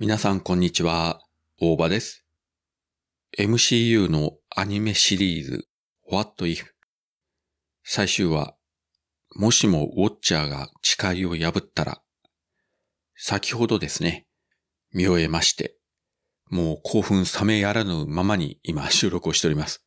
[0.00, 1.20] 皆さんこんにちは、
[1.60, 2.24] 大場です。
[3.38, 5.68] MCU のアニメシリーズ
[6.10, 6.64] What If
[7.84, 8.56] 最終話
[9.36, 12.00] もしもウォッチャーが誓いを破ったら
[13.14, 14.26] 先ほどですね、
[14.94, 15.76] 見終えまして、
[16.48, 19.84] もう興奮冷めやらぬままに今収録をしております。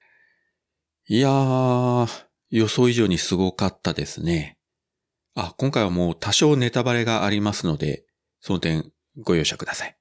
[1.08, 2.08] いやー、
[2.52, 4.60] 予想以上にすごかったですね。
[5.34, 8.06] あ、今回はもう多少ネタバレがありますので、
[8.42, 9.98] その点ご容赦ください。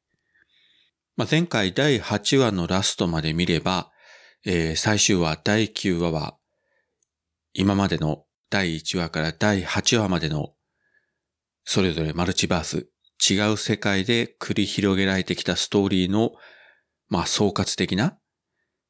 [1.23, 3.93] まあ、前回第8話のラストまで見れば、
[4.45, 6.37] えー、最終話第9話は、
[7.53, 10.55] 今までの第1話から第8話までの、
[11.63, 12.89] それぞれマルチバース、
[13.30, 16.33] 違う世界で繰り広げられてきたストーリーの、
[17.09, 18.19] まあ、総括的な、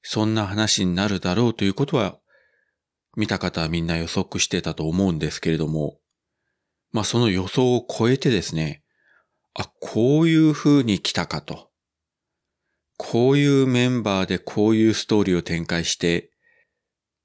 [0.01, 2.19] そんな話になるだろうということは、
[3.15, 5.99] 見た方はみんな予測してたと思うんですけれども、
[6.93, 8.83] まあ、その予想を超えてですね、
[9.53, 11.72] あ、こういう風に来たかと。
[12.97, 16.31] こういうメンバーでこういうストーリーを展開して、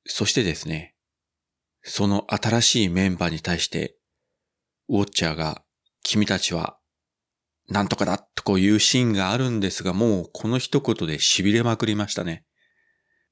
[0.06, 0.96] そしてですね、
[1.84, 3.98] その新しいメンバーに対して、
[4.90, 5.64] ウォッチャーが、
[6.04, 6.78] 君たちは、
[7.70, 12.46] なんとかだとこういうシーンがあるんですが、もうこの一言で痺れまくりましたね。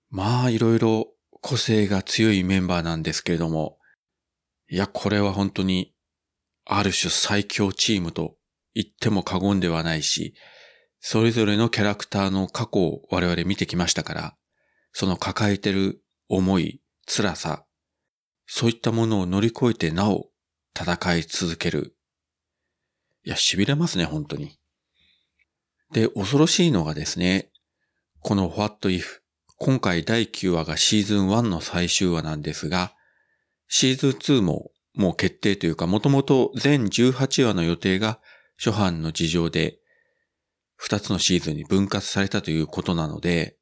[0.09, 3.77] まあ、いろいろ個性が強いメンバーなんですけれども、
[4.69, 5.93] いや、これは本当に、
[6.65, 8.35] ある種最強チームと
[8.73, 10.33] 言っても過言ではないし、
[10.99, 14.35] それぞれのキャラクターの過去を我々見てきましたから、
[14.91, 17.65] その抱えてる思い、辛さ、
[18.47, 20.29] そういったものを乗り越えてなお
[20.77, 21.95] 戦い続ける。
[23.23, 24.57] いや、痺れますね、本当に。
[25.91, 27.51] で、恐ろしいのがですね、
[28.21, 29.19] この What If、
[29.57, 32.93] 今回第9話がシーズン1の最終話なんですが、
[33.67, 38.19] シーズン2ももう決定というか、もともと全18話の予定が
[38.57, 39.77] 初版の事情で
[40.77, 43.57] 二つのシーズンに分割されたということなので、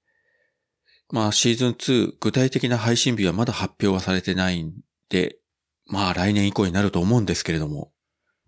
[1.12, 4.74] まあシーズン2、具体的な配信日はまだ発表はされてないん
[5.10, 5.38] で、
[5.86, 7.92] まあ来年以降になると思うんですけれども、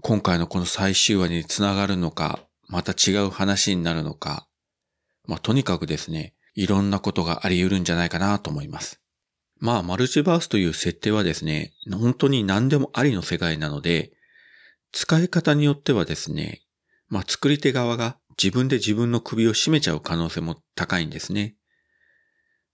[0.02, 4.48] 今回のこの最終話につながるのか、また違う話になるのか、
[5.26, 9.02] まあとにかくですね、いろんなことがあり得るんじゃないかなと思います。
[9.60, 14.12] まあマルチバースという設定はですね、本当に何でもありの世界なので、
[14.92, 16.64] 使い方によってはですね、
[17.10, 21.56] まあ作り手側が自分で自分の首を絞めちゃう可能性も高いんですね。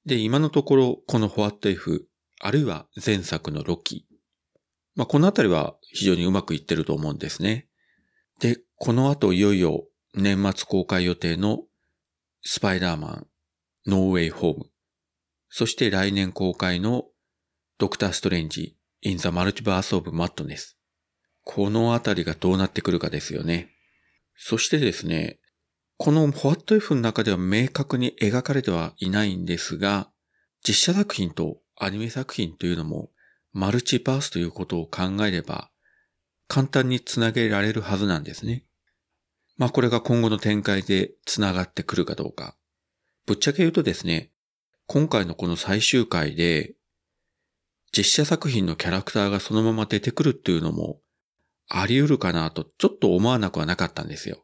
[0.05, 2.01] で、今のところ、この What If、
[2.39, 4.07] あるいは前作のロキ。
[4.95, 7.67] まあ、このあたりは非常にうまくいってると思うんですね。
[8.39, 9.85] で、この後いよいよ
[10.15, 11.63] 年末公開予定の
[12.41, 13.27] スパイダーマン、
[13.85, 14.65] ノーウェイホーム。
[15.49, 17.05] そして来年公開の
[17.77, 20.77] ドクターストレンジ、インザマルチバースオブマットネス。
[21.43, 23.69] このあたりがどうなってくるかですよね。
[24.35, 25.39] そしてですね、
[26.03, 30.09] この What If の中では明確に描かれてはいないんですが、
[30.67, 33.11] 実写作品とアニメ作品というのも
[33.53, 35.69] マルチバースということを考えれば
[36.47, 38.65] 簡単につなげられるはずなんですね。
[39.57, 42.57] まあこれが今後の展開でつながってくるかどうか。
[43.27, 44.31] ぶっちゃけ言うとですね、
[44.87, 46.73] 今回のこの最終回で
[47.95, 50.99] 実写作品のキャラクターがそのまま出てくるっていうのも
[51.69, 54.43] あり得るかなとちょっと思わなくはなかったんですよ。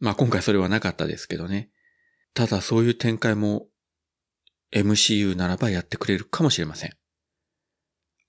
[0.00, 1.70] まあ今回それはなかったですけどね。
[2.34, 3.68] ただそういう展開も
[4.72, 6.90] MCU ならばやってくれるかもしれません。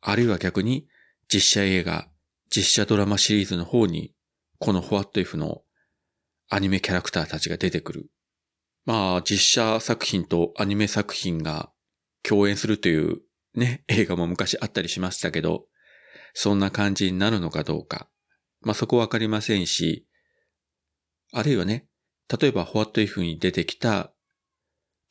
[0.02, 0.88] あるいは逆に
[1.32, 2.08] 実写映画、
[2.50, 4.14] 実写ドラマシリーズの方に
[4.60, 5.64] この What If の
[6.50, 8.10] アニメキャラクターたちが出てくる。
[8.86, 11.72] まあ実写作品とアニメ作品が
[12.24, 13.22] 共演するという
[13.54, 15.66] ね、映画も昔あったりしましたけど、
[16.34, 18.08] そんな感じになるのかどうか。
[18.62, 20.07] まあそこわかりませんし、
[21.34, 21.88] あるいはね、
[22.40, 24.14] 例えば What If に出てきた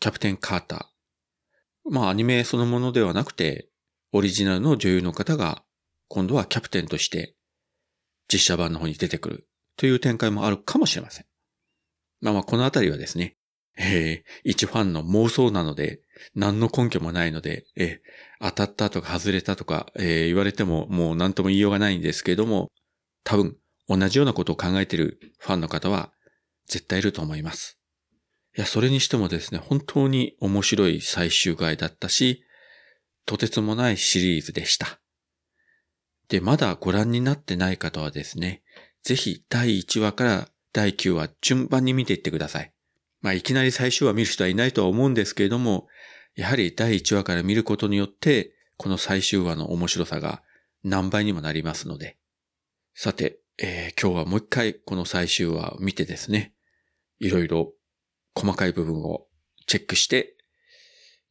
[0.01, 1.91] キャプテン・カーター。
[1.91, 3.69] まあアニメそのものではなくて、
[4.13, 5.63] オリジナルの女優の方が
[6.09, 7.35] 今度はキャプテンとして
[8.33, 11.27] 実写版の方に出てくるという展開もあるかもしれません。
[12.21, 13.37] まあまあこのあたりはですね、
[13.79, 16.01] えー、一ファンの妄想なので、
[16.35, 22.71] 何の根拠もないので、えー、当たったとか外れたとか、えー、言われてももう何とも言いようがないんですけれども、
[23.23, 23.57] 多分
[23.89, 26.13] 同じようなことを考えているファンの方は
[26.67, 27.79] 絶対いると思います。
[28.57, 32.43] いや、それにしてもですね、本当に面白い最終回だったし、
[33.27, 35.01] とてつもないシリーズでした。
[36.29, 38.63] で、まだご覧になってない方はですね、
[39.03, 42.73] ぜひ第1話から第9話順番に見ていってください。
[43.21, 45.87] まあ、いきなり最終話見る人はいないとは思うんですけれども、
[46.35, 50.43] やはり第1話から見ることによって、この最終話の面白さが
[50.83, 52.19] 何倍にもなりますので。
[52.95, 56.53] さて、えー、今日はもう一回この最終話を見てですね、
[57.21, 57.73] いろいろ
[58.35, 59.27] 細かい部分を
[59.67, 60.37] チェックして、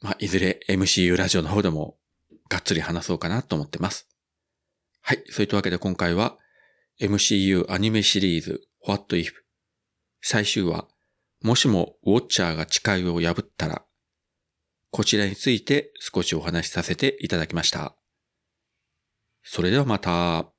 [0.01, 1.98] まあ、いずれ MCU ラジオの方でも
[2.50, 4.07] がっつり話そうかなと思ってます。
[5.01, 5.24] はい。
[5.30, 6.38] そういったわけで今回は
[7.00, 9.31] MCU アニメシリーズ What If
[10.21, 10.88] 最終話
[11.42, 13.86] もしもウォッチャーが誓いを破ったら
[14.89, 17.95] こちらについて少しお話しさせていただきました。
[19.44, 20.55] それではまた。